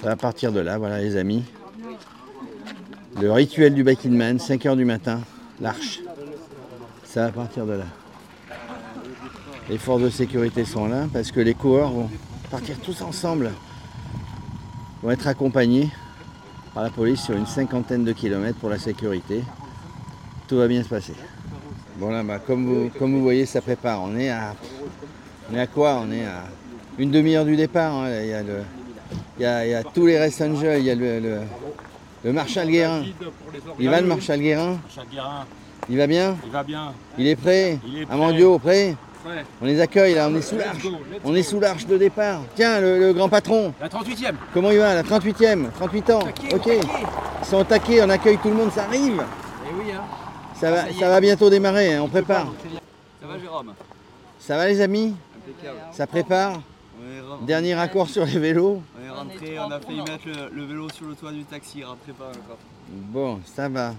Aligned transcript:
Ça 0.00 0.08
va 0.08 0.16
partir 0.16 0.50
de 0.50 0.60
là, 0.60 0.78
voilà 0.78 0.98
les 0.98 1.16
amis. 1.16 1.44
Le 3.20 3.30
rituel 3.30 3.74
du 3.74 3.84
Backing 3.84 4.16
Man, 4.16 4.38
5h 4.38 4.74
du 4.74 4.86
matin, 4.86 5.20
l'arche. 5.60 6.00
Ça 7.04 7.26
va 7.26 7.32
partir 7.32 7.66
de 7.66 7.72
là. 7.72 7.84
Les 9.68 9.76
forces 9.76 10.02
de 10.02 10.08
sécurité 10.08 10.64
sont 10.64 10.86
là 10.86 11.06
parce 11.12 11.30
que 11.30 11.40
les 11.40 11.52
coureurs 11.52 11.90
vont 11.90 12.08
partir 12.50 12.78
tous 12.78 13.02
ensemble. 13.02 13.50
Vont 15.02 15.10
être 15.10 15.26
accompagnés 15.26 15.90
par 16.72 16.82
la 16.82 16.90
police 16.90 17.20
sur 17.20 17.36
une 17.36 17.46
cinquantaine 17.46 18.04
de 18.04 18.12
kilomètres 18.12 18.58
pour 18.58 18.70
la 18.70 18.78
sécurité. 18.78 19.44
Tout 20.48 20.56
va 20.56 20.66
bien 20.66 20.82
se 20.82 20.88
passer. 20.88 21.14
Bon 21.98 22.08
là, 22.08 22.22
bah, 22.22 22.38
comme, 22.38 22.88
vous, 22.98 23.22
voyez, 23.22 23.44
ça 23.44 23.60
prépare. 23.60 24.00
On 24.02 24.16
est 24.16 24.30
à, 24.30 24.54
on 25.50 25.56
est 25.56 25.60
à 25.60 25.66
quoi? 25.66 26.00
On 26.02 26.10
est 26.10 26.24
à 26.24 26.44
une 26.98 27.10
demi-heure 27.10 27.44
du 27.44 27.56
départ. 27.56 27.94
hein. 27.94 28.10
Il 29.40 29.44
y 29.44 29.46
a- 29.46 29.64
il 29.66 29.70
y 29.70 29.74
a 29.74 29.82
tous 29.82 30.04
les 30.06 30.18
Rest 30.18 30.42
Angels, 30.42 30.78
il 30.80 30.84
y 30.84 30.90
a 30.90 30.94
le, 30.94 31.18
le- 31.18 31.40
le 32.24 32.32
Marshal 32.32 32.68
Guérin. 32.68 33.02
Il 33.78 33.88
va 33.88 34.00
le 34.02 34.06
Marshal 34.06 34.38
Guérin 34.40 34.76
Il 35.88 35.96
va 35.96 36.06
bien 36.06 36.36
il 36.44 36.50
va 36.52 36.62
bien. 36.62 36.92
Il 37.18 37.26
est 37.26 37.36
prêt. 37.36 37.78
Amandio, 38.10 38.58
prêt. 38.58 38.94
On 39.60 39.64
les 39.66 39.80
accueille 39.80 40.14
là, 40.14 40.28
on 40.30 40.34
est 40.36 40.42
sous 40.42 40.56
l'arche. 40.56 40.86
On 41.24 41.34
est 41.34 41.42
sous 41.42 41.58
l'arche 41.60 41.86
de 41.86 41.96
départ. 41.98 42.40
Tiens, 42.54 42.80
le, 42.80 42.98
le 42.98 43.12
grand 43.12 43.28
patron, 43.28 43.72
La 43.80 43.88
38e. 43.88 44.34
comment 44.54 44.70
il 44.70 44.78
va 44.78 44.94
La 44.94 45.02
38e, 45.02 45.70
38 45.74 46.10
ans. 46.10 46.18
Taquet, 46.20 46.54
Ok. 46.54 46.62
taquet. 46.64 46.80
Ils 47.42 47.46
sont 47.46 47.56
au 47.58 47.64
taquet, 47.64 48.02
on 48.02 48.08
accueille 48.10 48.38
tout 48.38 48.48
le 48.48 48.54
monde, 48.54 48.70
ça 48.72 48.84
arrive. 48.84 49.22
Eh 49.66 49.74
oui, 49.74 49.92
hein. 49.94 50.00
Ça 50.58 50.70
va, 50.70 50.82
Ça 50.82 50.90
y 50.90 50.94
ça 50.98 51.08
va 51.08 51.20
bientôt 51.20 51.48
démarrer, 51.50 51.94
hein, 51.94 52.02
on 52.02 52.08
prépare. 52.08 52.46
Ça 53.20 53.26
va, 53.26 53.38
Jérôme? 53.38 53.72
Ça 54.38 54.56
va 54.56 54.66
les 54.68 54.80
amis? 54.80 55.14
Ça 55.92 56.06
prépare? 56.06 56.60
Dernier 57.46 57.74
raccord 57.74 58.08
sur 58.08 58.24
les 58.26 58.38
vélos 58.38 58.82
on 58.98 59.04
est 59.06 59.10
rentré, 59.10 59.58
on 59.58 59.70
a 59.70 59.80
failli 59.80 59.98
mettre 60.02 60.26
le, 60.26 60.54
le 60.54 60.64
vélo 60.64 60.88
sur 60.90 61.06
le 61.06 61.14
toit 61.14 61.32
du 61.32 61.44
taxi, 61.44 61.82
rentrez 61.84 62.12
pas 62.12 62.28
encore. 62.28 62.58
Bon, 62.88 63.40
ça 63.44 63.68
va. 63.68 63.94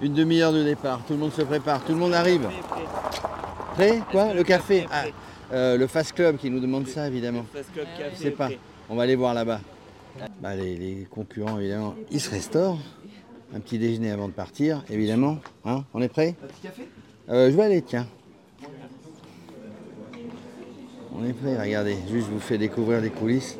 Une 0.00 0.14
demi-heure 0.14 0.52
de 0.52 0.62
départ, 0.62 1.00
tout 1.06 1.14
le 1.14 1.18
monde 1.18 1.32
se 1.32 1.42
prépare, 1.42 1.84
tout 1.84 1.92
le 1.92 1.98
monde 1.98 2.14
arrive. 2.14 2.48
Prêt 3.74 4.00
Quoi 4.10 4.32
Le 4.34 4.44
café 4.44 4.86
Ah, 4.92 5.04
euh, 5.52 5.76
Le 5.76 5.86
Fast 5.86 6.12
Club 6.12 6.36
qui 6.36 6.50
nous 6.50 6.60
demande 6.60 6.86
ça 6.86 7.08
évidemment. 7.08 7.44
Je 7.54 8.16
sais 8.16 8.30
pas. 8.30 8.48
On 8.88 8.94
va 8.96 9.02
aller 9.04 9.16
voir 9.16 9.34
là-bas. 9.34 9.60
Bah, 10.40 10.54
les, 10.54 10.76
les 10.76 11.06
concurrents, 11.10 11.58
évidemment, 11.58 11.94
ils 12.10 12.20
se 12.20 12.30
restaurent. 12.30 12.78
Un 13.54 13.60
petit 13.60 13.78
déjeuner 13.78 14.10
avant 14.10 14.28
de 14.28 14.32
partir, 14.32 14.84
évidemment. 14.90 15.38
Hein 15.64 15.84
On 15.94 16.02
est 16.02 16.08
prêt? 16.08 16.36
Un 16.42 16.46
petit 16.46 16.60
café? 16.62 16.88
Euh, 17.30 17.50
Je 17.50 17.56
vais 17.56 17.62
aller, 17.62 17.82
tiens. 17.82 18.06
On 21.20 21.24
est 21.26 21.32
prêt, 21.32 21.56
regardez. 21.60 21.96
Juste, 22.10 22.26
je 22.28 22.32
vous 22.34 22.40
fais 22.40 22.58
découvrir 22.58 23.00
les 23.00 23.10
coulisses. 23.10 23.56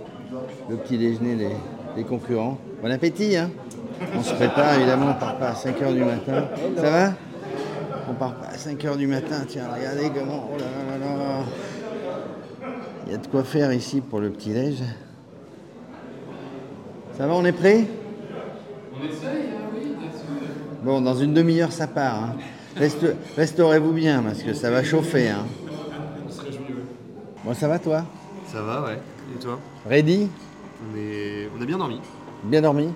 Le 0.70 0.76
petit 0.76 0.98
déjeuner 0.98 1.34
des, 1.36 1.50
des 1.96 2.04
concurrents. 2.04 2.58
Bon 2.82 2.90
appétit, 2.90 3.36
hein 3.36 3.50
On 4.16 4.22
se 4.22 4.34
prépare, 4.34 4.74
évidemment, 4.74 5.10
on 5.16 5.18
part 5.20 5.38
pas 5.38 5.48
à 5.48 5.54
5h 5.54 5.94
du 5.94 6.04
matin. 6.04 6.44
Ça 6.76 6.90
va? 6.90 7.12
On 8.08 8.14
part 8.14 8.34
pas 8.36 8.48
à 8.48 8.56
5h 8.56 8.96
du 8.96 9.06
matin. 9.06 9.44
Tiens, 9.48 9.64
regardez 9.74 10.10
comment... 10.14 10.48
Oh 10.52 10.56
là 10.58 10.98
là 10.98 11.06
là 11.06 11.16
là 11.18 11.44
Il 13.06 13.12
y 13.12 13.14
a 13.14 13.18
de 13.18 13.26
quoi 13.26 13.42
faire 13.42 13.72
ici 13.72 14.00
pour 14.00 14.20
le 14.20 14.30
petit-déj. 14.30 14.82
Ça 17.16 17.26
va, 17.26 17.34
on 17.34 17.44
est 17.44 17.52
prêt? 17.52 17.84
Bon, 20.84 21.00
dans 21.00 21.14
une 21.16 21.34
demi-heure, 21.34 21.72
ça 21.72 21.86
part. 21.88 22.22
hein. 22.22 22.36
Reste- 22.76 23.16
Restaurez-vous 23.36 23.92
bien, 23.92 24.22
parce 24.22 24.42
que 24.44 24.52
ça 24.54 24.70
va 24.70 24.84
chauffer. 24.84 25.28
Hein. 25.30 25.44
Bon, 27.48 27.54
ça 27.54 27.66
va, 27.66 27.78
toi 27.78 28.04
Ça 28.52 28.60
va, 28.60 28.82
ouais. 28.82 29.00
Et 29.34 29.42
toi 29.42 29.58
Ready 29.88 30.28
on, 30.82 30.98
est... 30.98 31.48
on 31.58 31.62
a 31.62 31.64
bien 31.64 31.78
dormi. 31.78 31.98
Bien 32.44 32.60
dormi 32.60 32.90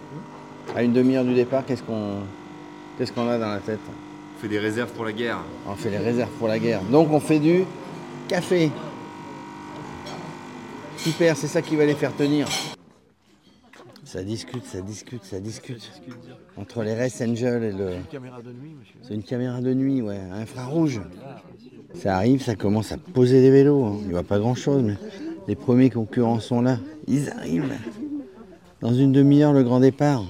À 0.77 0.83
une 0.83 0.93
demi-heure 0.93 1.25
du 1.25 1.33
départ, 1.33 1.65
qu'est-ce 1.65 1.83
qu'on 1.83 2.19
qu'est-ce 2.99 3.13
qu'on 3.13 3.31
a 3.31 3.39
dans 3.39 3.49
la 3.49 3.61
tête 3.61 3.81
On 3.89 4.43
fait 4.43 4.49
des 4.49 4.59
réserves 4.59 4.91
pour 4.91 5.07
la 5.07 5.13
guerre. 5.13 5.39
On 5.67 5.75
fait 5.75 5.89
les 5.89 5.97
réserves 5.97 6.29
pour 6.39 6.49
la 6.49 6.59
guerre. 6.59 6.83
Donc, 6.83 7.11
on 7.11 7.19
fait 7.19 7.39
du 7.39 7.65
café. 8.29 8.71
Super, 10.99 11.35
c'est 11.35 11.49
ça 11.49 11.63
qui 11.63 11.75
va 11.75 11.87
les 11.87 11.95
faire 11.95 12.15
tenir. 12.15 12.47
Ça 14.13 14.23
discute, 14.23 14.67
ça 14.67 14.83
discute, 14.83 15.25
ça 15.25 15.41
discute. 15.41 15.91
Entre 16.59 16.83
les 16.83 16.93
Rest 16.93 17.23
Angel 17.23 17.63
et 17.65 17.73
le... 17.73 17.93
Caméra 18.11 18.43
de 18.43 18.53
nuit, 18.53 18.75
monsieur. 18.79 18.97
C'est 19.01 19.15
une 19.15 19.23
caméra 19.23 19.63
de 19.63 19.73
nuit, 19.73 20.03
ouais, 20.03 20.19
infrarouge. 20.19 21.01
Ça 21.95 22.17
arrive, 22.17 22.43
ça 22.43 22.55
commence 22.55 22.93
à 22.93 22.99
poser 22.99 23.41
des 23.41 23.51
vélos. 23.51 23.83
hein. 23.83 23.97
Il 24.03 24.09
n'y 24.11 24.15
a 24.19 24.23
pas 24.23 24.39
grand-chose, 24.39 24.83
mais 24.83 24.97
les 25.49 25.55
premiers 25.55 25.89
concurrents 25.89 26.41
sont 26.41 26.61
là. 26.61 26.79
Ils 27.09 27.31
arrivent. 27.31 27.73
Dans 28.83 28.93
une 28.93 29.13
demi-heure, 29.13 29.55
le 29.55 29.63
grand 29.63 29.81
départ. 29.81 30.27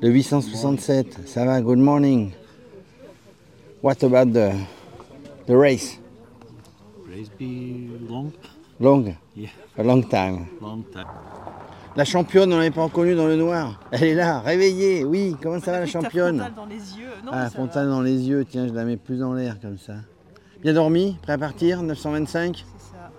Le 0.00 0.10
867, 0.10 1.26
ça 1.26 1.44
va, 1.44 1.60
good 1.62 1.78
morning. 1.78 2.30
What 3.82 4.04
about 4.04 4.30
the, 4.32 4.52
the 5.48 5.56
race? 5.56 5.98
Race 7.10 7.28
be 7.40 7.88
long, 8.08 8.30
Long? 8.80 9.14
Yeah. 9.36 9.48
A 9.78 9.82
long 9.82 10.02
time. 10.02 10.46
long 10.60 10.82
time. 10.92 11.06
La 11.96 12.04
championne, 12.04 12.52
on 12.52 12.56
l'avait 12.56 12.72
pas 12.72 12.82
reconnue 12.82 13.14
dans 13.14 13.26
le 13.28 13.36
noir. 13.36 13.78
Elle 13.92 14.02
est 14.04 14.14
là, 14.14 14.40
réveillée. 14.40 15.04
Oui, 15.04 15.36
comment 15.40 15.60
ça 15.60 15.70
va 15.72 15.80
la 15.80 15.86
championne 15.86 16.38
frontale 16.38 16.54
dans 16.54 16.66
les 16.66 16.74
yeux. 16.98 17.10
Non, 17.24 17.30
Ah, 17.32 17.48
va. 17.48 17.86
dans 17.86 18.00
les 18.02 18.28
yeux, 18.28 18.44
tiens, 18.44 18.66
je 18.66 18.72
la 18.72 18.84
mets 18.84 18.96
plus 18.96 19.18
dans 19.18 19.32
l'air 19.32 19.60
comme 19.60 19.78
ça. 19.78 19.94
Bien 20.60 20.72
dormi, 20.72 21.16
prêt 21.22 21.34
à 21.34 21.38
partir, 21.38 21.82
925 21.82 22.56
C'est 22.56 22.84
ça. 22.92 23.10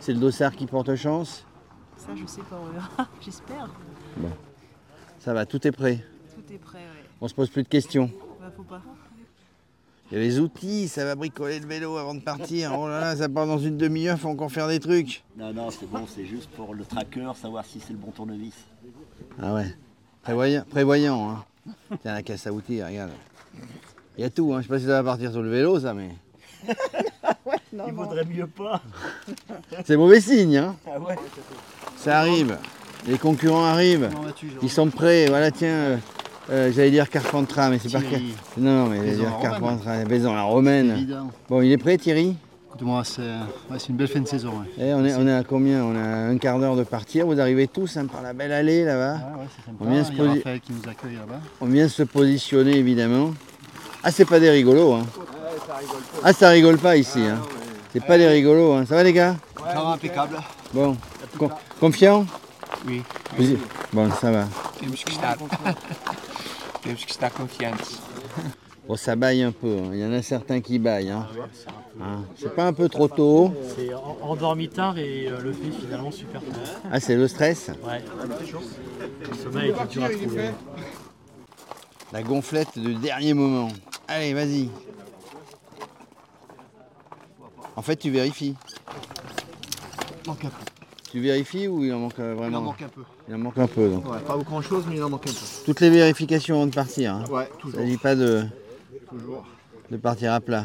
C'est 0.00 0.12
le 0.12 0.18
dossard 0.18 0.54
qui 0.54 0.66
porte 0.66 0.94
chance. 0.94 1.46
Ça, 1.96 2.08
je 2.14 2.26
sais 2.26 2.42
pas, 2.42 2.60
on 2.62 2.72
verra. 2.72 3.08
J'espère. 3.22 3.70
Ça 5.20 5.32
va, 5.32 5.46
tout 5.46 5.66
est 5.66 5.72
prêt. 5.72 6.04
Tout 6.34 6.52
est 6.52 6.58
prêt, 6.58 6.78
ouais. 6.78 7.04
On 7.20 7.28
se 7.28 7.34
pose 7.34 7.48
plus 7.48 7.62
de 7.62 7.68
questions. 7.68 8.10
Bah, 8.40 8.52
faut 8.54 8.62
pas. 8.62 8.82
Il 10.10 10.16
y 10.16 10.20
a 10.20 10.24
les 10.24 10.40
outils, 10.40 10.88
ça 10.88 11.04
va 11.04 11.14
bricoler 11.14 11.60
le 11.60 11.66
vélo 11.66 11.98
avant 11.98 12.14
de 12.14 12.20
partir. 12.20 12.74
Oh 12.78 12.88
là 12.88 12.98
là, 12.98 13.16
ça 13.16 13.28
part 13.28 13.46
dans 13.46 13.58
une 13.58 13.76
demi-heure, 13.76 14.18
faut 14.18 14.28
encore 14.28 14.50
faire 14.50 14.66
des 14.66 14.80
trucs. 14.80 15.22
Non, 15.36 15.52
non, 15.52 15.70
c'est 15.70 15.88
bon, 15.90 16.06
c'est 16.06 16.24
juste 16.24 16.48
pour 16.50 16.74
le 16.74 16.84
tracker, 16.84 17.30
savoir 17.40 17.66
si 17.66 17.78
c'est 17.78 17.92
le 17.92 17.98
bon 17.98 18.10
tournevis. 18.10 18.54
Ah 19.40 19.54
ouais, 19.54 19.74
prévoyant, 20.22 20.64
prévoyant 20.70 21.30
hein. 21.30 21.44
Tiens, 22.00 22.14
la 22.14 22.22
caisse 22.22 22.46
à 22.46 22.52
outils, 22.52 22.82
regarde. 22.82 23.10
Il 24.16 24.22
y 24.22 24.24
a 24.24 24.30
tout, 24.30 24.54
hein. 24.54 24.58
je 24.58 24.62
sais 24.62 24.68
pas 24.68 24.78
si 24.78 24.86
ça 24.86 25.02
va 25.02 25.10
partir 25.10 25.30
sur 25.30 25.42
le 25.42 25.50
vélo, 25.50 25.78
ça, 25.78 25.92
mais 25.92 26.08
Il 27.72 27.92
vaudrait 27.92 28.24
mieux 28.24 28.46
pas. 28.46 28.80
c'est 29.84 29.96
mauvais 29.96 30.20
signe. 30.22 30.56
Hein. 30.56 30.76
Ah 30.86 30.98
ouais 30.98 31.16
Ça 31.96 32.20
arrive, 32.20 32.56
les 33.06 33.18
concurrents 33.18 33.64
arrivent. 33.64 34.08
Ils 34.62 34.70
sont 34.70 34.88
prêts, 34.88 35.26
voilà, 35.26 35.50
tiens, 35.50 36.00
euh, 36.50 36.72
j'allais 36.74 36.90
dire 36.90 37.08
Carpentras, 37.10 37.70
mais 37.70 37.78
c'est 37.78 37.92
pas 37.92 38.00
Car... 38.00 38.08
Thierry. 38.10 38.34
Non, 38.56 38.84
non, 38.84 38.90
mais 38.90 38.96
j'allais 38.98 39.10
dire 39.16 39.24
la 39.24 39.30
Romaine. 39.30 39.50
Carpentras, 39.50 40.34
la 40.34 40.42
romaine. 40.42 41.08
Bon, 41.48 41.60
il 41.62 41.72
est 41.72 41.78
prêt, 41.78 41.96
Thierry? 41.98 42.34
Écoute-moi, 42.68 43.02
c'est 43.04 43.22
ouais, 43.22 43.78
une 43.88 43.96
belle 43.96 44.08
fin 44.08 44.20
de 44.20 44.28
saison. 44.28 44.50
Ouais. 44.50 44.66
Eh, 44.78 44.94
on, 44.94 45.04
est, 45.04 45.14
on 45.16 45.26
est 45.26 45.34
à 45.34 45.42
combien? 45.42 45.82
On 45.84 45.96
a 45.96 46.00
un 46.30 46.36
quart 46.38 46.58
d'heure 46.58 46.76
de 46.76 46.84
partir, 46.84 47.26
vous 47.26 47.40
arrivez 47.40 47.66
tous 47.66 47.96
hein, 47.96 48.06
par 48.06 48.22
la 48.22 48.32
belle 48.32 48.52
allée 48.52 48.84
là-bas. 48.84 49.14
Ouais, 49.14 49.40
ouais, 49.40 49.46
c'est 49.56 49.64
sympa. 49.66 49.84
On 49.84 49.90
vient 49.90 50.04
se 50.04 50.12
Il 50.12 50.16
y 50.16 50.20
a 50.20 50.24
poser- 50.24 50.38
Raphaël 50.38 50.60
qui 50.60 50.72
nous 50.72 50.88
accueille 50.90 51.14
là-bas. 51.16 51.40
On 51.60 51.66
vient 51.66 51.88
se 51.88 52.02
positionner 52.04 52.76
évidemment. 52.76 53.32
Ah, 54.04 54.12
c'est 54.12 54.24
pas 54.26 54.38
des 54.38 54.50
rigolos, 54.50 54.92
hein 54.94 55.06
Ah, 56.22 56.32
ça 56.32 56.50
rigole 56.50 56.78
pas 56.78 56.96
ici, 56.96 57.20
hein 57.20 57.40
C'est 57.92 58.04
pas 58.04 58.16
des 58.16 58.28
rigolos, 58.28 58.72
hein 58.74 58.84
Ça 58.86 58.94
va 58.94 59.02
les 59.02 59.12
gars? 59.12 59.34
Ça 59.56 59.74
va 59.82 59.88
impeccable. 59.94 60.36
Bon, 60.72 60.96
con- 61.36 61.50
confiant? 61.80 62.24
Oui. 62.86 63.02
Vous 63.36 63.56
Bon, 63.92 64.08
ça 64.20 64.30
va. 64.30 64.44
Temos 66.82 66.96
que 67.00 67.06
que 67.06 67.10
estar 67.12 67.32
confiantes. 67.32 67.98
Bon, 68.86 68.96
ça 68.96 69.16
baille 69.16 69.42
un 69.42 69.52
peu, 69.52 69.76
hein. 69.78 69.90
il 69.92 69.98
y 69.98 70.04
en 70.04 70.12
a 70.12 70.22
certains 70.22 70.60
qui 70.60 70.78
baillent. 70.78 71.10
Hein. 71.10 71.26
Hein, 72.00 72.22
C'est 72.36 72.54
pas 72.54 72.66
un 72.66 72.72
peu 72.72 72.88
trop 72.88 73.08
tôt 73.08 73.52
C'est 73.76 73.92
en- 73.92 74.16
endormi 74.22 74.68
tard 74.68 74.96
et 74.98 75.26
euh, 75.28 75.40
levé 75.42 75.70
finalement 75.78 76.10
super 76.10 76.40
tôt. 76.40 76.46
Ah, 76.90 76.98
c'est 77.00 77.16
le 77.16 77.28
stress? 77.28 77.70
Ouais. 77.84 78.02
Le 79.30 79.36
sommeil 79.36 79.70
était 79.70 79.86
dur 79.86 80.04
à 80.04 80.08
trouver. 80.10 80.50
La 82.12 82.22
gonflette 82.22 82.78
du 82.78 82.94
dernier 82.94 83.34
moment. 83.34 83.68
Allez, 84.06 84.32
vas-y. 84.32 84.70
En 87.76 87.82
fait, 87.82 87.96
tu 87.96 88.10
vérifies. 88.10 88.54
manque 90.26 90.44
un 90.44 90.48
peu. 90.48 90.77
Tu 91.10 91.20
vérifies 91.20 91.68
ou 91.68 91.82
il 91.84 91.92
en 91.94 92.00
manque 92.00 92.18
euh, 92.18 92.32
Il 92.34 92.38
vraiment 92.38 92.58
en 92.58 92.62
manque 92.62 92.82
un 92.82 92.88
peu. 92.88 93.02
Il 93.28 93.34
en 93.34 93.38
manque 93.38 93.58
un 93.58 93.66
peu. 93.66 93.88
Donc. 93.88 94.10
Ouais, 94.10 94.18
pas 94.20 94.36
grand 94.38 94.60
chose, 94.60 94.84
mais 94.88 94.96
il 94.96 95.02
en 95.02 95.08
manque 95.10 95.26
un 95.26 95.30
peu. 95.30 95.36
Toutes 95.64 95.80
les 95.80 95.90
vérifications 95.90 96.56
avant 96.56 96.66
de 96.66 96.74
partir. 96.74 97.14
hein. 97.14 97.24
Ouais, 97.30 97.48
Il 97.54 97.60
toujours. 97.60 97.80
ne 97.80 97.84
s'agit 97.86 97.96
pas 97.96 98.14
de, 98.14 98.44
toujours. 99.08 99.44
de 99.90 99.96
partir 99.96 100.32
à 100.34 100.40
plat. 100.40 100.64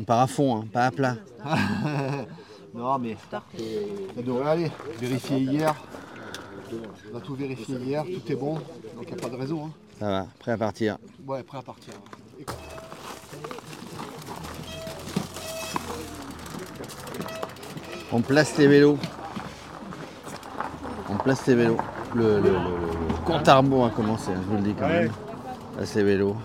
On 0.00 0.04
part 0.04 0.20
à 0.20 0.26
fond, 0.26 0.56
hein, 0.56 0.64
pas 0.72 0.86
à 0.86 0.90
plat. 0.90 1.16
Non, 2.74 2.98
mais 2.98 3.18
ça 3.30 3.42
devrait 4.16 4.50
aller. 4.50 4.70
Vérifié 4.98 5.36
hier. 5.40 5.74
On 7.12 7.18
a 7.18 7.20
tout 7.20 7.34
vérifié 7.34 7.76
hier, 7.76 8.02
tout 8.02 8.32
est 8.32 8.34
bon. 8.34 8.54
Donc 8.54 8.62
il 9.02 9.08
n'y 9.08 9.12
a 9.12 9.16
pas 9.16 9.28
de 9.28 9.36
raison. 9.36 9.66
Hein. 9.66 9.70
Ça 9.98 10.06
va, 10.06 10.26
prêt 10.38 10.52
à 10.52 10.56
partir. 10.56 10.96
Ouais, 11.26 11.42
prêt 11.42 11.58
à 11.58 11.62
partir. 11.62 11.92
On 18.12 18.20
place 18.20 18.56
les 18.58 18.66
vélos. 18.66 18.98
Place 21.18 21.44
des 21.44 21.54
vélos. 21.54 21.76
Le, 22.14 22.36
le- 22.36 22.42
le- 22.42 22.50
le 22.50 23.24
compte 23.24 23.48
à 23.48 23.56
rebours 23.56 23.86
a 23.86 23.90
commencé, 23.90 24.30
hein, 24.30 24.40
je 24.42 24.48
vous 24.50 24.56
le 24.56 24.62
dis 24.62 24.74
quand 24.74 24.88
même. 24.88 25.10
Place 25.76 25.94
des 25.94 26.02
vélos. 26.02 26.36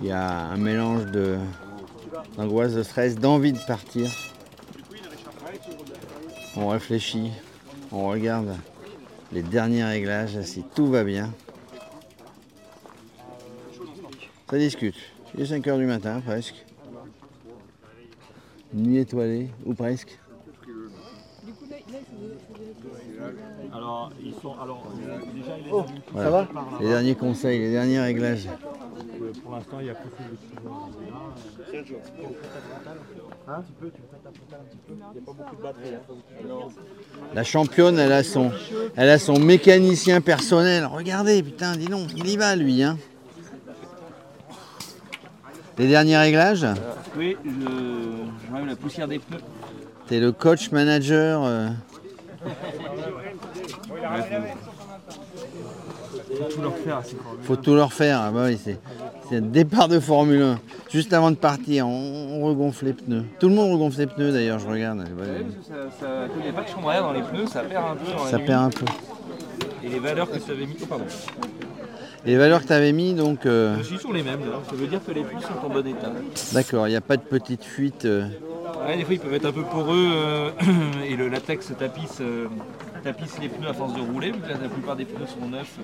Il 0.00 0.06
y 0.06 0.12
a 0.12 0.28
un 0.46 0.56
mélange 0.56 1.06
de 1.06 1.36
d'angoisse, 2.36 2.72
de 2.74 2.82
stress, 2.82 3.16
d'envie 3.16 3.52
de 3.52 3.58
partir. 3.66 4.08
On 6.56 6.68
réfléchit, 6.68 7.32
on 7.92 8.08
regarde 8.08 8.54
les 9.32 9.42
derniers 9.42 9.84
réglages, 9.84 10.40
si 10.42 10.64
tout 10.74 10.86
va 10.86 11.04
bien. 11.04 11.32
Ça 14.50 14.56
discute. 14.58 14.94
Il 15.34 15.42
est 15.42 15.46
5 15.46 15.66
heures 15.66 15.78
du 15.78 15.84
matin 15.86 16.20
presque. 16.24 16.64
Nuit 18.72 18.98
étoilée, 18.98 19.50
ou 19.66 19.74
presque. 19.74 20.18
Alors, 23.74 24.10
ils 24.24 24.34
sont. 24.40 24.54
Alors, 24.60 24.82
déjà, 25.34 25.56
il 25.58 25.66
est 25.68 25.70
Oh, 25.72 25.84
ça 26.14 26.30
va 26.30 26.48
Les 26.80 26.88
derniers 26.88 27.14
conseils, 27.14 27.58
les 27.58 27.70
derniers 27.72 28.00
réglages. 28.00 28.48
Pour 29.42 29.52
l'instant, 29.52 29.78
il 29.80 29.86
y 29.86 29.90
a 29.90 29.94
plus 29.94 30.10
de 30.10 30.36
La 37.34 37.44
championne, 37.44 37.98
elle 37.98 38.12
a 38.12 38.22
son, 38.22 38.50
elle 38.96 39.10
a 39.10 39.18
son 39.18 39.38
mécanicien 39.38 40.20
personnel. 40.20 40.86
Regardez, 40.86 41.42
putain, 41.42 41.72
dis 41.76 41.86
donc, 41.86 42.08
il 42.16 42.28
y 42.28 42.36
va 42.36 42.56
lui. 42.56 42.82
Hein. 42.82 42.98
Les 45.78 45.86
derniers 45.88 46.16
réglages, 46.18 46.66
Oui, 47.16 47.36
je. 47.44 47.50
J'enlève 48.50 48.66
la 48.66 48.76
poussière 48.76 49.06
des 49.06 49.18
pneus. 49.18 49.38
t'es 50.08 50.18
le 50.20 50.32
coach 50.32 50.70
manager. 50.72 51.44
euh, 51.44 51.68
Faut 56.30 56.44
tout 56.54 56.62
leur 56.62 56.76
faire, 56.76 57.00
c'est 57.04 57.16
faut 57.42 57.56
tout 57.56 57.74
leur 57.74 57.92
faire. 57.92 58.20
Ah 58.20 58.30
bah 58.30 58.44
oui, 58.46 58.58
c'est, 58.62 58.78
un 59.36 59.40
départ 59.40 59.88
de 59.88 59.98
Formule 60.00 60.42
1. 60.42 60.60
Juste 60.90 61.12
avant 61.12 61.30
de 61.30 61.36
partir, 61.36 61.86
on, 61.86 62.40
on 62.40 62.46
regonfle 62.46 62.86
les 62.86 62.92
pneus. 62.92 63.24
Tout 63.38 63.48
le 63.48 63.54
monde 63.54 63.72
regonfle 63.72 63.98
les 63.98 64.06
pneus 64.06 64.32
d'ailleurs, 64.32 64.58
je 64.58 64.66
regarde. 64.68 65.04
Ça, 66.00 66.06
a 66.06 66.66
chambre 66.66 66.90
à 66.90 66.94
air 66.96 67.02
dans 67.02 67.12
les 67.12 67.22
pneus, 67.22 67.46
ça 67.46 67.62
perd 67.62 67.84
un 67.84 67.96
peu 67.96 68.12
dans 68.12 68.24
la 68.24 68.30
Ça 68.30 68.36
nuit. 68.38 68.46
perd 68.46 68.62
un 68.64 68.70
peu. 68.70 68.84
Et 69.84 69.88
les 69.88 69.98
valeurs 69.98 70.30
que 70.30 70.38
tu 70.38 70.50
avais 70.50 70.66
mis. 70.66 70.76
Oh, 70.82 70.86
pardon. 70.86 71.04
Et 72.26 72.30
les 72.30 72.36
valeurs 72.36 72.62
que 72.62 72.66
tu 72.66 72.72
avais 72.72 72.92
mis, 72.92 73.14
donc, 73.14 73.46
euh, 73.46 73.76
Je 73.78 73.82
suis 73.84 73.96
toujours 73.96 74.12
les 74.12 74.22
mêmes, 74.22 74.40
là. 74.40 74.60
Ça 74.68 74.74
veut 74.76 74.86
dire 74.86 75.00
que 75.04 75.12
les 75.12 75.22
pneus 75.22 75.40
sont 75.40 75.66
en 75.66 75.70
bon 75.70 75.86
état. 75.86 76.12
d'accord, 76.52 76.86
il 76.88 76.90
n'y 76.90 76.96
a 76.96 77.00
pas 77.00 77.16
de 77.16 77.22
petite 77.22 77.64
fuite. 77.64 78.04
euh, 78.04 78.26
Ouais, 78.86 78.96
des 78.96 79.04
fois, 79.04 79.14
ils 79.14 79.20
peuvent 79.20 79.34
être 79.34 79.46
un 79.46 79.52
peu 79.52 79.62
poreux 79.62 80.08
euh, 80.12 80.50
et 81.08 81.16
le 81.16 81.28
latex 81.28 81.72
tapisse, 81.78 82.18
euh, 82.20 82.46
tapisse 83.02 83.38
les 83.40 83.48
pneus 83.48 83.68
à 83.68 83.74
force 83.74 83.94
de 83.94 84.00
rouler, 84.00 84.30
vu 84.30 84.40
que 84.40 84.48
la, 84.48 84.56
la 84.56 84.68
plupart 84.68 84.96
des 84.96 85.04
pneus 85.04 85.26
sont 85.26 85.46
neufs. 85.48 85.78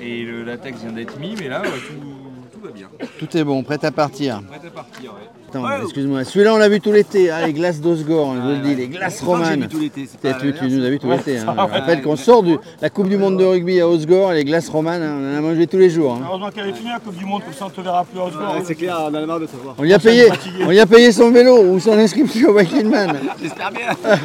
Et 0.00 0.22
le 0.22 0.44
latex 0.44 0.80
vient 0.80 0.92
d'être 0.92 1.18
mis, 1.18 1.34
mais 1.38 1.48
là, 1.48 1.62
ouais, 1.62 1.68
tout, 1.68 2.52
tout 2.52 2.60
va 2.60 2.70
bien. 2.70 2.88
tout 3.18 3.36
est 3.36 3.44
bon, 3.44 3.62
prêt 3.62 3.84
à 3.84 3.90
partir. 3.90 4.42
Prêt 4.42 4.66
à 4.66 4.70
partir, 4.70 5.14
ouais. 5.14 5.28
Attends, 5.52 5.64
Ouais, 5.64 5.82
excuse-moi. 5.82 6.24
Celui-là, 6.24 6.54
on 6.54 6.58
l'a 6.58 6.68
vu 6.68 6.80
tout 6.80 6.92
l'été. 6.92 7.28
Ah, 7.30 7.44
les 7.46 7.52
glaces 7.52 7.80
d'Osgore, 7.80 8.34
je 8.36 8.40
vous 8.40 8.48
le 8.50 8.56
dis, 8.58 8.74
les 8.76 8.86
glaces 8.88 9.20
romanes. 9.20 9.68
Tu, 9.68 9.90
tu 10.54 10.68
nous 10.68 10.84
as 10.84 10.90
vu 10.90 10.98
tout 11.00 11.10
l'été. 11.10 11.38
Hein. 11.38 11.54
Je 11.56 11.72
rappelle 11.72 12.02
qu'on 12.02 12.16
sort 12.16 12.42
de 12.42 12.58
la 12.80 12.88
Coupe 12.90 13.08
du 13.08 13.16
Monde 13.16 13.36
de 13.36 13.44
rugby 13.44 13.80
à 13.80 13.88
Osgore, 13.88 14.32
les 14.32 14.44
glaces 14.44 14.68
romanes, 14.68 15.02
hein, 15.02 15.16
on 15.20 15.34
en 15.34 15.38
a 15.38 15.40
mangé 15.40 15.66
tous 15.66 15.78
les 15.78 15.90
jours. 15.90 16.14
hein. 16.14 16.24
Heureusement 16.28 16.50
qu'elle 16.50 16.68
est 16.68 16.72
finie 16.72 16.90
la 16.90 17.00
Coupe 17.00 17.16
du 17.16 17.24
Monde, 17.24 17.42
comme 17.44 17.52
ça 17.52 17.66
on 17.66 17.70
te 17.70 17.80
verra 17.80 18.04
plus 18.04 18.20
au 18.20 18.28
sport. 18.30 18.56
C'est 18.64 18.74
clair, 18.76 18.96
on 19.10 19.14
a 19.14 19.26
marre 19.26 19.40
de 19.40 19.46
te 19.46 19.56
voir. 19.56 19.74
On 19.78 19.84
y 19.84 19.92
a 19.92 19.98
payé, 19.98 20.28
on 20.66 20.70
y 20.70 20.78
a 20.80 20.86
payé 20.86 21.10
son 21.12 21.30
vélo 21.32 21.62
ou 21.64 21.80
son 21.80 21.92
inscription 21.92 22.50
au 22.50 22.54
Wikingman. 22.54 23.18
J'espère 23.42 23.70
bien. 23.72 23.88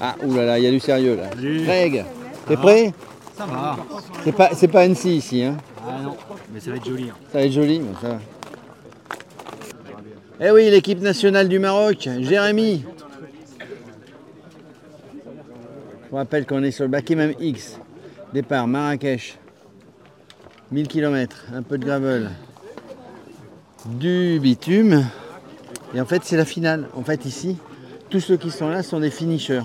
Ah, 0.00 0.14
oulala, 0.22 0.58
il 0.58 0.64
y 0.64 0.68
a 0.68 0.70
du 0.70 0.78
sérieux 0.80 1.16
là. 1.16 1.30
Greg, 1.34 2.04
t'es 2.46 2.56
prêt? 2.56 2.92
Ça 3.36 3.46
va. 3.46 3.76
C'est 4.24 4.32
pas, 4.32 4.50
c'est 4.52 4.68
pas 4.68 4.80
Annecy 4.80 5.16
ici. 5.16 5.42
Hein. 5.42 5.56
Ah 5.88 6.02
non, 6.02 6.14
mais 6.52 6.60
ça 6.60 6.70
va 6.70 6.76
être 6.76 6.84
joli. 6.86 7.04
hein. 7.04 7.14
Ça 7.32 7.38
va 7.38 7.44
être 7.44 7.52
joli, 7.52 7.80
mais 7.80 7.94
ça 8.02 8.08
va. 8.08 8.18
Eh 10.38 10.50
oui, 10.50 10.68
l'équipe 10.68 11.00
nationale 11.00 11.48
du 11.48 11.58
Maroc, 11.58 12.10
Jérémy. 12.20 12.84
Je 16.04 16.10
vous 16.10 16.16
rappelle 16.16 16.44
qu'on 16.44 16.62
est 16.62 16.72
sur 16.72 16.84
le 16.84 16.90
Bakim 16.90 17.32
X. 17.40 17.80
Départ 18.34 18.68
Marrakech. 18.68 19.38
1000 20.72 20.88
km, 20.88 21.46
un 21.54 21.62
peu 21.62 21.78
de 21.78 21.86
gravel. 21.86 22.28
Du 23.86 24.38
bitume. 24.38 25.06
Et 25.94 26.02
en 26.02 26.04
fait, 26.04 26.20
c'est 26.22 26.36
la 26.36 26.44
finale. 26.44 26.86
En 26.94 27.02
fait, 27.02 27.24
ici, 27.24 27.56
tous 28.10 28.20
ceux 28.20 28.36
qui 28.36 28.50
sont 28.50 28.68
là 28.68 28.82
sont 28.82 29.00
des 29.00 29.10
finishers. 29.10 29.62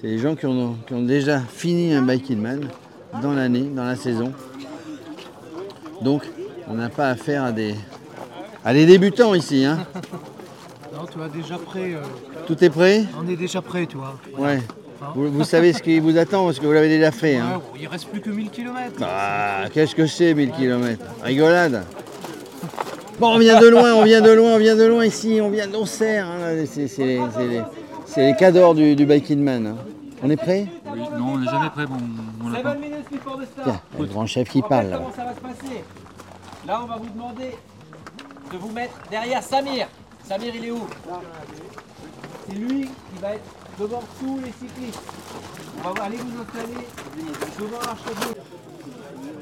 C'est 0.00 0.08
les 0.08 0.18
gens 0.18 0.34
qui 0.34 0.46
ont, 0.46 0.76
déjà 0.90 1.38
fini 1.38 1.94
un 1.94 2.02
Bike 2.02 2.32
in 2.32 2.36
Man 2.36 2.68
dans 3.22 3.32
l'année, 3.32 3.70
dans 3.72 3.84
la 3.84 3.94
saison. 3.94 4.32
Donc, 6.00 6.24
on 6.66 6.74
n'a 6.74 6.88
pas 6.88 7.10
affaire 7.10 7.44
à 7.44 7.52
des, 7.52 7.76
à 8.64 8.72
des 8.72 8.86
débutants 8.86 9.34
ici. 9.34 9.64
Hein. 9.64 9.78
Non, 10.94 11.06
tu 11.10 11.16
vois, 11.16 11.28
déjà 11.28 11.56
prêt. 11.56 11.94
euh, 11.94 12.02
Tout 12.46 12.62
est 12.62 12.68
prêt? 12.68 13.04
On 13.18 13.26
est 13.26 13.34
déjà 13.34 13.62
prêt, 13.62 13.86
tu 13.86 13.96
vois. 13.96 14.14
Ouais. 14.36 14.60
Vous, 15.14 15.30
vous 15.32 15.42
savez 15.42 15.72
ce 15.72 15.82
qui 15.82 15.98
vous 16.00 16.18
attend 16.18 16.44
parce 16.44 16.58
que 16.60 16.66
vous 16.66 16.72
l'avez 16.72 16.90
déjà 16.90 17.10
fait. 17.10 17.38
Hein. 17.38 17.46
Ouais, 17.54 17.56
bon, 17.56 17.78
il 17.80 17.86
reste 17.88 18.08
plus 18.08 18.20
que 18.20 18.28
1000 18.28 18.50
km. 18.50 18.76
Ah, 19.00 19.64
qu'est-ce 19.72 19.94
que 19.94 20.06
c'est 20.06 20.34
1000 20.34 20.50
km 20.50 21.02
Rigolade 21.24 21.82
Bon, 23.18 23.34
on 23.34 23.38
vient 23.38 23.58
de 23.58 23.66
loin, 23.68 23.94
on 23.94 24.04
vient 24.04 24.20
de 24.20 24.30
loin, 24.30 24.52
on 24.54 24.58
vient 24.58 24.76
de 24.76 24.84
loin 24.84 25.04
ici, 25.06 25.40
on 25.42 25.48
vient 25.48 25.66
d'Auxerre. 25.66 26.26
hein. 26.26 26.62
C'est 26.66 26.88
c'est 26.88 27.06
les, 27.06 27.20
c'est 27.34 27.46
les- 27.48 27.62
c'est 28.04 28.26
les 28.30 28.36
cadors 28.36 28.74
du, 28.74 28.94
du 28.94 29.06
Biking 29.06 29.42
Man. 29.42 29.66
hein. 29.68 29.76
On 30.22 30.28
est 30.28 30.36
prêt? 30.36 30.66
Oui, 30.92 31.00
non, 31.18 31.32
on 31.32 31.38
n'est 31.38 31.46
jamais 31.46 31.70
prêt, 31.70 31.84
lapin. 32.52 32.76
Tiens, 33.64 33.80
le 33.98 34.04
grand 34.04 34.26
chef 34.26 34.48
qui 34.50 34.60
parle 34.60 34.88
là. 34.88 34.98
Comment 34.98 35.12
ça 35.16 35.24
va 35.24 35.34
se 35.34 35.40
passer? 35.40 35.82
Là, 36.66 36.80
on 36.84 36.86
va 36.86 36.96
vous 36.96 37.08
demander 37.12 37.56
de 38.52 38.58
vous 38.58 38.70
mettre 38.70 38.94
derrière 39.10 39.42
Samir. 39.42 39.86
Samir, 40.28 40.52
il 40.54 40.64
est 40.66 40.70
où? 40.70 40.86
C'est 42.48 42.54
lui 42.54 42.82
qui 42.82 43.20
va 43.22 43.34
être 43.34 43.44
devant 43.78 44.02
tous 44.20 44.38
les 44.38 44.52
cyclistes. 44.52 45.00
On 45.84 45.90
va 45.92 46.04
aller 46.04 46.16
vous 46.18 46.42
installer 46.42 46.86
devant 47.58 47.80
l'arche 47.80 48.00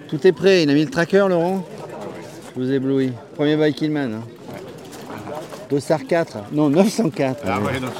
Tout 0.08 0.26
est 0.26 0.32
prêt, 0.32 0.62
il 0.62 0.70
a 0.70 0.74
mis 0.74 0.84
le 0.84 0.90
tracker 0.90 1.26
Laurent? 1.28 1.64
Je 2.54 2.60
vous 2.60 2.70
éblouis. 2.72 3.12
Premier 3.34 3.56
Biking 3.56 3.92
Man. 3.92 4.14
Hein. 4.14 4.24
Dossard 5.68 6.06
4, 6.06 6.38
non 6.52 6.68
904. 6.70 7.42
Ah 7.46 7.60
ouais. 7.60 7.66
ouais, 7.66 7.80
904. 7.80 7.94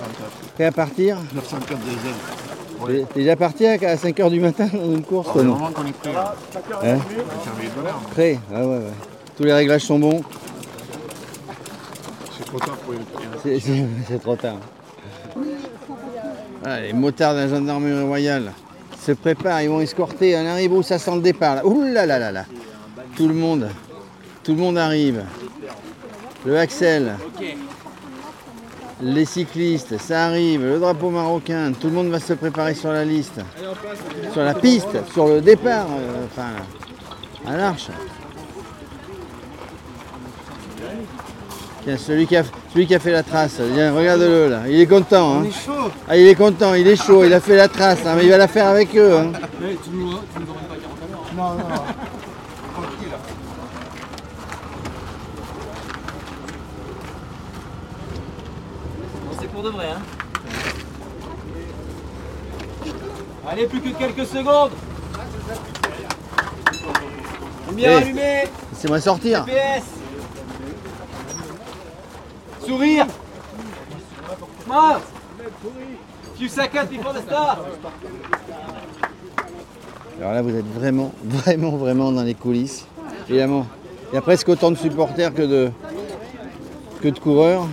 Prêt 0.54 0.64
à 0.64 0.72
partir? 0.72 1.18
904 1.34 1.78
diesel. 1.80 1.96
T'es 2.86 3.04
t'es 3.12 3.20
déjà 3.20 3.36
parti 3.36 3.66
à 3.66 3.76
5h 3.76 4.30
du 4.30 4.40
matin 4.40 4.66
dans 4.72 4.92
une 4.92 5.02
course 5.02 5.32
toi, 5.32 5.42
non? 5.42 5.54
Vraiment 5.54 5.70
qu'on 5.72 5.86
est 5.86 5.92
prêt. 5.92 6.12
là. 6.12 6.34
Hein? 6.82 6.98
Prêt 8.12 8.38
Ah 8.54 8.60
ouais, 8.60 8.78
ouais. 8.78 8.92
Tous 9.36 9.44
les 9.44 9.52
réglages 9.52 9.82
sont 9.82 9.98
bons. 9.98 10.22
C'est 14.08 14.22
trop 14.22 14.36
tard. 14.36 14.58
Ah, 16.64 16.80
les 16.80 16.92
motards 16.92 17.34
de 17.34 17.40
la 17.40 17.48
gendarmerie 17.48 18.02
royale 18.02 18.52
se 19.00 19.12
préparent, 19.12 19.62
ils 19.62 19.70
vont 19.70 19.80
escorter. 19.80 20.36
On 20.36 20.46
arrive 20.46 20.72
où 20.72 20.82
ça 20.82 20.98
sent 20.98 21.14
le 21.14 21.22
départ. 21.22 21.64
Ouh 21.64 21.82
là 21.84 22.06
là 22.06 22.18
là 22.18 22.32
là. 22.32 22.44
Tout 23.16 23.28
le 23.28 23.34
monde, 23.34 23.68
tout 24.42 24.52
le 24.52 24.58
monde 24.58 24.78
arrive. 24.78 25.22
Le 26.44 26.58
Axel, 26.58 27.16
les 29.00 29.24
cyclistes, 29.24 29.98
ça 29.98 30.26
arrive. 30.26 30.62
Le 30.62 30.78
drapeau 30.78 31.10
marocain, 31.10 31.72
tout 31.72 31.88
le 31.88 31.94
monde 31.94 32.08
va 32.08 32.20
se 32.20 32.32
préparer 32.34 32.74
sur 32.74 32.92
la 32.92 33.04
liste, 33.04 33.40
sur 34.32 34.42
la 34.42 34.54
piste, 34.54 34.98
sur 35.12 35.28
le 35.28 35.40
départ, 35.40 35.86
euh, 35.90 36.26
enfin 36.26 36.50
à 37.46 37.56
l'arche. 37.56 37.88
Tiens, 41.84 41.96
celui 41.96 42.26
qui, 42.26 42.36
a, 42.36 42.42
celui 42.72 42.86
qui 42.86 42.94
a 42.94 42.98
fait 42.98 43.10
la 43.12 43.22
trace, 43.22 43.58
Viens, 43.58 43.94
regarde-le 43.94 44.48
là, 44.50 44.60
il 44.68 44.78
est 44.80 44.86
content. 44.86 45.40
Hein. 45.40 45.44
chaud 45.50 45.90
Ah, 46.08 46.16
il 46.16 46.26
est 46.26 46.34
content, 46.34 46.74
il 46.74 46.86
est 46.86 46.96
chaud, 46.96 47.24
il 47.24 47.32
a 47.32 47.40
fait 47.40 47.56
la 47.56 47.68
trace, 47.68 48.00
hein, 48.06 48.14
mais 48.16 48.24
il 48.24 48.30
va 48.30 48.36
la 48.36 48.48
faire 48.48 48.66
avec 48.68 48.94
eux. 48.96 49.16
hein. 49.16 49.32
Mais 49.60 49.76
tu 49.82 49.90
nous, 49.90 50.10
tu 50.10 50.40
nous 50.40 50.50
emmènes 50.50 50.68
pas 50.68 50.76
40 50.76 50.98
à 51.02 51.10
l'heure. 51.10 51.24
Non, 51.34 51.54
non, 51.54 51.68
non. 51.74 51.82
Bon, 58.10 59.36
c'est 59.40 59.48
pour 59.48 59.62
de 59.62 59.70
vrai, 59.70 59.86
hein 59.94 60.00
Allez, 63.48 63.66
plus 63.66 63.80
que 63.80 63.88
quelques 63.90 64.26
secondes 64.26 64.70
Lumière 67.68 67.90
Eh. 67.92 68.02
allumée 68.02 68.44
Laissez-moi 68.72 69.00
sortir. 69.00 69.44
PS 69.44 69.99
alors 80.20 80.32
là, 80.34 80.42
vous 80.42 80.54
êtes 80.54 80.72
vraiment, 80.74 81.12
vraiment, 81.24 81.76
vraiment 81.76 82.12
dans 82.12 82.22
les 82.22 82.34
coulisses. 82.34 82.86
Évidemment, 83.28 83.66
il 84.12 84.14
y 84.14 84.18
a 84.18 84.22
presque 84.22 84.48
autant 84.48 84.70
de 84.70 84.76
supporters 84.76 85.34
que 85.34 85.42
de, 85.42 85.70
que 87.00 87.08
de 87.08 87.18
coureurs. 87.18 87.66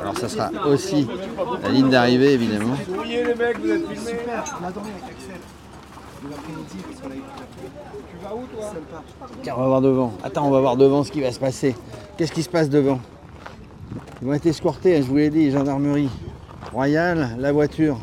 Alors 0.00 0.16
ça 0.18 0.28
sera 0.28 0.50
aussi 0.66 1.06
la 1.62 1.68
ligne 1.68 1.90
d'arrivée 1.90 2.32
évidemment. 2.32 2.76
Super, 9.36 9.58
on 9.58 9.60
va 9.60 9.66
voir 9.66 9.80
devant. 9.80 10.12
Attends, 10.22 10.46
on 10.46 10.50
va 10.50 10.60
voir 10.60 10.76
devant 10.76 11.04
ce 11.04 11.12
qui 11.12 11.20
va 11.20 11.30
se 11.32 11.38
passer. 11.38 11.74
Qu'est-ce 12.16 12.32
qui 12.32 12.42
se 12.42 12.48
passe 12.48 12.68
devant? 12.70 13.00
Ils 14.22 14.26
vont 14.26 14.34
être 14.34 14.46
escortés, 14.46 15.02
je 15.02 15.06
vous 15.06 15.16
l'ai 15.16 15.30
dit, 15.30 15.50
gendarmerie. 15.50 16.08
Royale, 16.72 17.36
la 17.38 17.52
voiture. 17.52 17.98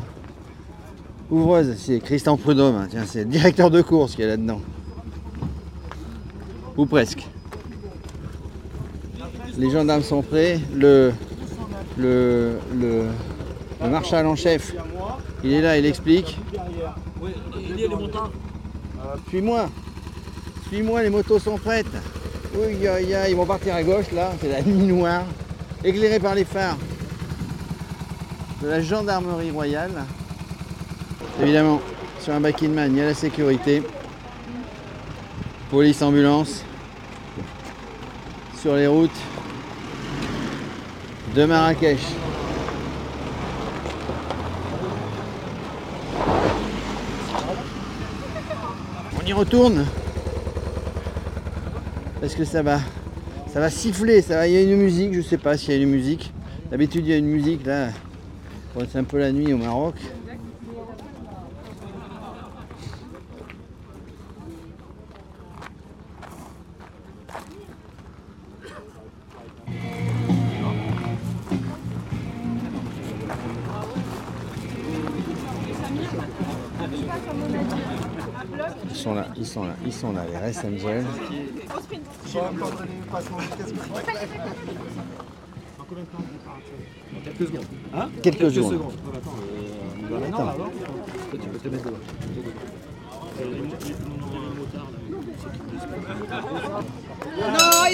Ouvreuse, 1.30 1.74
c'est 1.78 1.98
Christian 2.00 2.36
Prudhomme. 2.36 2.76
hein. 2.76 2.86
Tiens, 2.90 3.04
c'est 3.06 3.20
le 3.20 3.30
directeur 3.30 3.70
de 3.70 3.82
course 3.82 4.14
qui 4.14 4.22
est 4.22 4.26
là-dedans. 4.26 4.60
Ou 6.76 6.86
presque. 6.86 7.26
Les 9.58 9.70
gendarmes 9.70 10.02
sont 10.02 10.22
prêts. 10.22 10.60
Le, 10.74 11.12
le, 11.98 12.58
le, 12.74 13.04
le 13.82 13.88
marshal 13.88 14.26
en 14.26 14.36
chef, 14.36 14.72
il 15.44 15.52
est 15.52 15.60
là, 15.60 15.76
il 15.78 15.86
explique. 15.86 16.38
Les 17.76 17.88
montants. 17.88 18.30
Suis-moi. 19.28 19.68
Suis-moi, 20.68 21.02
les 21.02 21.10
motos 21.10 21.38
sont 21.38 21.58
prêtes. 21.58 21.86
Oui, 22.54 22.76
ils 23.28 23.36
vont 23.36 23.46
partir 23.46 23.74
à 23.74 23.82
gauche 23.82 24.10
là, 24.12 24.32
c'est 24.40 24.48
la 24.48 24.62
nuit 24.62 24.86
noire, 24.86 25.24
éclairée 25.82 26.20
par 26.20 26.34
les 26.34 26.44
phares 26.44 26.76
de 28.62 28.68
la 28.68 28.80
gendarmerie 28.80 29.50
royale. 29.50 30.04
Évidemment, 31.40 31.80
sur 32.20 32.34
un 32.34 32.40
back 32.40 32.62
in 32.62 32.68
man, 32.68 32.92
il 32.92 32.98
y 32.98 33.00
a 33.00 33.06
la 33.06 33.14
sécurité. 33.14 33.82
Police, 35.70 36.02
ambulance. 36.02 36.62
Sur 38.60 38.76
les 38.76 38.86
routes 38.86 39.10
de 41.34 41.44
Marrakech. 41.46 42.00
On 49.18 49.26
y 49.26 49.32
retourne 49.32 49.86
Parce 52.20 52.34
que 52.34 52.44
ça 52.44 52.62
va, 52.62 52.80
ça 53.52 53.60
va 53.60 53.70
siffler, 53.70 54.20
ça 54.20 54.36
va, 54.36 54.48
il 54.48 54.54
y 54.54 54.56
a 54.56 54.62
une 54.62 54.76
musique, 54.76 55.14
je 55.14 55.22
sais 55.22 55.38
pas 55.38 55.56
s'il 55.56 55.74
y 55.74 55.78
a 55.78 55.82
une 55.82 55.88
musique. 55.88 56.32
D'habitude 56.70 57.06
il 57.06 57.10
y 57.10 57.14
a 57.14 57.16
une 57.16 57.26
musique 57.26 57.64
là, 57.64 57.88
c'est 58.90 58.98
un 58.98 59.04
peu 59.04 59.18
la 59.18 59.32
nuit 59.32 59.52
au 59.52 59.58
Maroc. 59.58 59.94
Sont 79.02 79.14
là, 79.14 79.26
ils 79.36 79.46
sont 79.46 79.64
là, 79.64 79.74
ils 79.84 79.92
sont 79.92 80.12
là, 80.12 80.22
les 80.30 80.38
Rest 80.38 80.64
Angels. 80.64 81.04
Quelques 88.22 88.52
secondes. 88.52 88.92
Attends. 90.28 90.54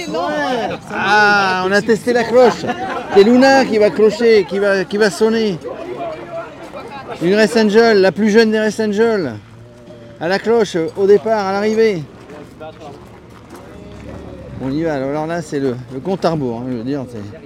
Ouais. 0.08 0.78
Ah, 0.92 1.64
on 1.66 1.72
a 1.72 1.82
testé 1.82 2.12
la 2.12 2.24
cloche. 2.24 2.64
C'est 3.14 3.22
Luna 3.22 3.64
qui 3.64 3.78
va 3.78 3.90
clocher, 3.90 4.44
qui 4.44 4.58
va, 4.58 4.84
qui 4.84 4.98
va 4.98 5.10
sonner. 5.10 5.58
Une 7.22 7.34
Rest 7.34 7.56
Angel, 7.56 8.00
la 8.00 8.12
plus 8.12 8.30
jeune 8.30 8.50
des 8.50 8.58
Rest 8.58 8.80
Angels. 8.80 9.38
À 10.20 10.28
la 10.28 10.38
cloche, 10.38 10.76
au 10.96 11.06
départ, 11.06 11.46
à 11.46 11.52
l'arrivée. 11.52 12.02
On 14.60 14.70
y 14.70 14.82
va. 14.82 14.94
Alors 14.94 15.26
là, 15.26 15.40
c'est 15.42 15.60
le, 15.60 15.76
le 15.92 16.00
compte 16.00 16.24
à 16.24 16.30
rebours. 16.30 16.60
hein, 16.60 16.64
je 16.70 16.76
veux 16.78 16.84
dire, 16.84 17.04
c'est- 17.10 17.38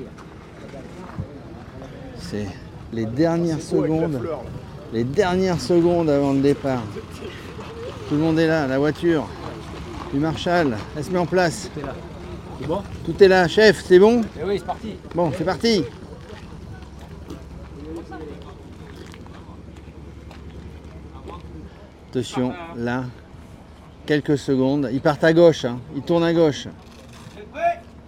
c'est 2.18 2.46
les 2.92 3.04
dernières 3.04 3.60
secondes. 3.60 4.20
Les 4.92 5.04
dernières 5.04 5.60
secondes 5.60 6.08
avant 6.08 6.32
le 6.32 6.40
départ. 6.40 6.82
Tout 8.08 8.14
le 8.14 8.20
monde 8.20 8.38
est 8.38 8.46
là, 8.46 8.66
la 8.66 8.78
voiture 8.78 9.26
du 10.12 10.18
Marshall, 10.18 10.76
elle 10.96 11.04
se 11.04 11.10
met 11.10 11.18
en 11.18 11.26
place. 11.26 11.70
C'est 12.60 12.66
bon? 12.66 12.82
Tout 13.04 13.22
est 13.22 13.28
là, 13.28 13.48
chef, 13.48 13.82
c'est 13.86 13.98
bon? 13.98 14.20
Eh 14.38 14.44
oui, 14.46 14.56
c'est 14.58 14.66
parti. 14.66 14.96
Bon, 15.14 15.32
c'est 15.36 15.44
parti. 15.44 15.84
Attention, 22.12 22.52
là, 22.76 23.04
quelques 24.04 24.36
secondes. 24.36 24.90
Ils 24.92 25.00
partent 25.00 25.24
à 25.24 25.32
gauche, 25.32 25.64
hein. 25.64 25.78
ils 25.96 26.02
tournent 26.02 26.24
à 26.24 26.34
gauche. 26.34 26.68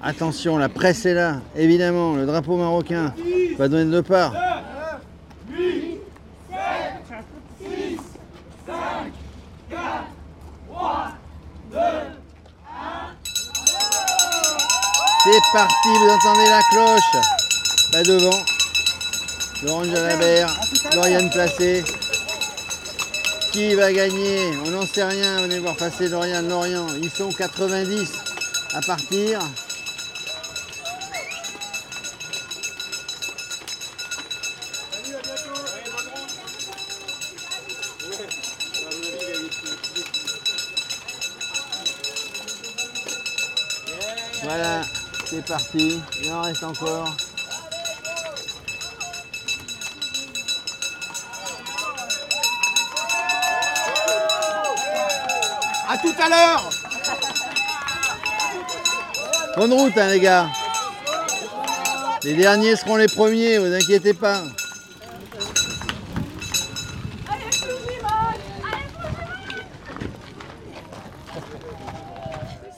Attention, 0.03 0.59
la 0.59 0.69
presse 0.69 1.07
est 1.07 1.15
là, 1.15 1.41
évidemment. 1.57 2.15
Le 2.15 2.27
drapeau 2.27 2.59
marocain 2.59 3.15
va 3.57 3.67
donner 3.67 3.91
de 3.91 4.03
part. 4.03 4.35
C'est 15.25 15.41
parti, 15.55 15.89
vous 15.89 16.11
entendez 16.11 16.51
la 16.51 16.61
cloche 16.71 17.25
Là 17.95 18.03
devant, 18.03 18.45
Laurent 19.63 19.85
Jalabert, 19.85 20.55
Lauriane 20.95 21.31
placée. 21.31 21.83
Qui 23.55 23.73
va 23.77 23.93
gagner 23.93 24.51
On 24.67 24.71
n'en 24.71 24.85
sait 24.85 25.05
rien, 25.05 25.41
venez 25.43 25.61
voir 25.61 25.77
passer 25.77 26.09
Lauriane, 26.09 26.49
Lorient. 26.49 26.89
Ils 27.01 27.09
sont 27.09 27.31
90 27.31 28.11
à 28.75 28.81
partir. 28.81 29.39
Voilà, 44.43 44.83
c'est 45.27 45.47
parti. 45.47 46.01
Il 46.25 46.33
en 46.33 46.43
reste 46.43 46.65
encore. 46.65 47.17
À 55.87 55.99
tout 55.99 56.15
à 56.19 56.29
l'heure 56.29 56.71
Bonne 59.57 59.73
route, 59.73 59.97
hein, 59.97 60.09
les 60.09 60.21
gars. 60.21 60.49
Les 62.25 62.35
derniers 62.35 62.75
seront 62.75 62.97
les 62.97 63.07
premiers, 63.07 63.59
vous 63.59 63.73
inquiétez 63.73 64.15
pas. 64.15 64.43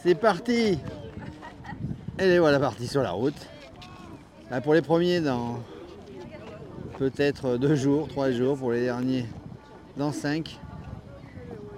C'est 0.03 0.15
parti 0.15 0.79
Et 2.19 2.27
les 2.27 2.39
voilà 2.39 2.59
partis 2.59 2.89
sur 2.89 3.03
la 3.03 3.13
route? 3.13 3.35
Là, 4.51 4.61
pour 4.61 4.75
les 4.75 4.83
premiers, 4.83 5.21
dans 5.21 5.61
peut-être 6.99 7.57
deux 7.57 7.75
jours, 7.75 8.09
trois 8.09 8.31
jours. 8.31 8.57
Pour 8.57 8.73
les 8.73 8.83
derniers, 8.83 9.27
dans 9.97 10.13
cinq. 10.13 10.59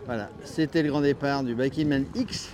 Voilà, 0.08 0.30
c'était 0.42 0.82
le 0.82 0.88
grand 0.88 1.02
départ 1.02 1.44
du 1.44 1.54
Bakiman 1.54 2.06
X 2.14 2.48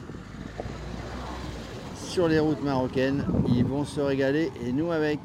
sur 2.05 2.27
les 2.27 2.41
routes 2.41 2.65
marocaines. 2.65 3.25
Ils 3.49 3.65
vont 3.65 3.85
se 3.85 4.01
régaler 4.01 4.51
et 4.67 4.73
nous 4.73 4.91
avec. 4.91 5.21